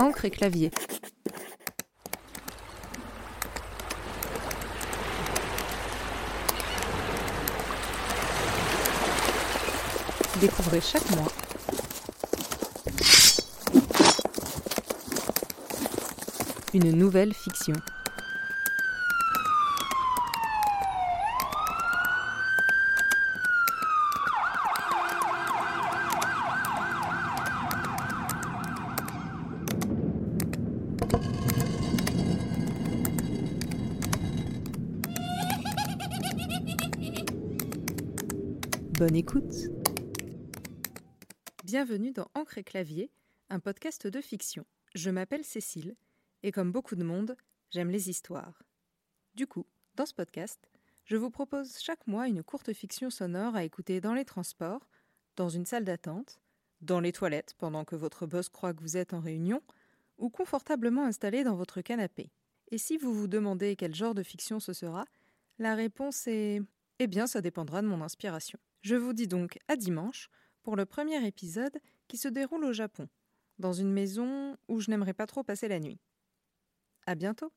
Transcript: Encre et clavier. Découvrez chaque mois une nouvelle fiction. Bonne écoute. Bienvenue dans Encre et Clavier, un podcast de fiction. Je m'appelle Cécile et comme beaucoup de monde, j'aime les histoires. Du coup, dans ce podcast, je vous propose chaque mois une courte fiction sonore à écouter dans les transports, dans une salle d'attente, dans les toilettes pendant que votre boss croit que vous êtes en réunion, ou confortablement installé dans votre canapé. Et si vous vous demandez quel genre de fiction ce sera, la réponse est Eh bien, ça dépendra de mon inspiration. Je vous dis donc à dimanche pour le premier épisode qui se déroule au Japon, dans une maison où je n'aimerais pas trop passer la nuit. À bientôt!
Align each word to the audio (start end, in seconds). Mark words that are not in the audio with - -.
Encre 0.00 0.24
et 0.24 0.30
clavier. 0.30 0.70
Découvrez 10.40 10.80
chaque 10.80 11.10
mois 11.10 11.30
une 16.72 16.92
nouvelle 16.92 17.34
fiction. 17.34 17.74
Bonne 38.98 39.16
écoute. 39.16 39.54
Bienvenue 41.64 42.12
dans 42.12 42.28
Encre 42.34 42.58
et 42.58 42.64
Clavier, 42.64 43.10
un 43.48 43.58
podcast 43.60 44.06
de 44.06 44.20
fiction. 44.20 44.66
Je 44.94 45.08
m'appelle 45.08 45.42
Cécile 45.42 45.96
et 46.42 46.52
comme 46.52 46.70
beaucoup 46.70 46.96
de 46.96 47.04
monde, 47.04 47.34
j'aime 47.70 47.90
les 47.90 48.10
histoires. 48.10 48.62
Du 49.34 49.46
coup, 49.46 49.64
dans 49.94 50.04
ce 50.04 50.12
podcast, 50.12 50.68
je 51.06 51.16
vous 51.16 51.30
propose 51.30 51.78
chaque 51.78 52.06
mois 52.06 52.28
une 52.28 52.42
courte 52.42 52.74
fiction 52.74 53.08
sonore 53.08 53.56
à 53.56 53.64
écouter 53.64 54.02
dans 54.02 54.12
les 54.12 54.26
transports, 54.26 54.86
dans 55.36 55.48
une 55.48 55.64
salle 55.64 55.84
d'attente, 55.84 56.40
dans 56.82 57.00
les 57.00 57.12
toilettes 57.12 57.54
pendant 57.56 57.84
que 57.84 57.96
votre 57.96 58.26
boss 58.26 58.50
croit 58.50 58.74
que 58.74 58.82
vous 58.82 58.96
êtes 58.96 59.14
en 59.14 59.20
réunion, 59.20 59.62
ou 60.20 60.30
confortablement 60.30 61.04
installé 61.04 61.42
dans 61.42 61.56
votre 61.56 61.80
canapé. 61.80 62.30
Et 62.70 62.78
si 62.78 62.96
vous 62.96 63.12
vous 63.12 63.26
demandez 63.26 63.74
quel 63.74 63.94
genre 63.94 64.14
de 64.14 64.22
fiction 64.22 64.60
ce 64.60 64.72
sera, 64.72 65.04
la 65.58 65.74
réponse 65.74 66.26
est 66.28 66.62
Eh 67.00 67.06
bien, 67.08 67.26
ça 67.26 67.40
dépendra 67.40 67.82
de 67.82 67.88
mon 67.88 68.02
inspiration. 68.02 68.58
Je 68.82 68.94
vous 68.94 69.12
dis 69.12 69.26
donc 69.26 69.58
à 69.66 69.76
dimanche 69.76 70.28
pour 70.62 70.76
le 70.76 70.86
premier 70.86 71.26
épisode 71.26 71.78
qui 72.06 72.16
se 72.16 72.28
déroule 72.28 72.64
au 72.64 72.72
Japon, 72.72 73.08
dans 73.58 73.72
une 73.72 73.92
maison 73.92 74.56
où 74.68 74.80
je 74.80 74.90
n'aimerais 74.90 75.14
pas 75.14 75.26
trop 75.26 75.42
passer 75.42 75.68
la 75.68 75.80
nuit. 75.80 75.98
À 77.06 77.14
bientôt! 77.14 77.52